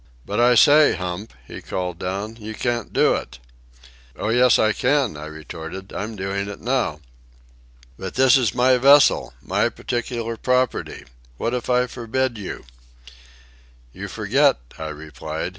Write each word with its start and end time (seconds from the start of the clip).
"But 0.25 0.39
I 0.39 0.55
say, 0.55 0.95
Hump," 0.95 1.31
he 1.45 1.61
called 1.61 1.99
down. 1.99 2.37
"You 2.37 2.55
can't 2.55 2.91
do 2.91 3.13
it." 3.13 3.37
"Oh, 4.15 4.29
yes, 4.29 4.57
I 4.57 4.73
can," 4.73 5.15
I 5.15 5.27
retorted. 5.27 5.93
"I'm 5.93 6.15
doing 6.15 6.49
it 6.49 6.59
now." 6.59 7.01
"But 7.99 8.15
this 8.15 8.35
is 8.35 8.55
my 8.55 8.77
vessel, 8.77 9.35
my 9.43 9.69
particular 9.69 10.37
property. 10.37 11.05
What 11.37 11.53
if 11.53 11.69
I 11.69 11.85
forbid 11.85 12.39
you?" 12.39 12.65
"You 13.93 14.07
forget," 14.07 14.57
I 14.79 14.87
replied. 14.87 15.49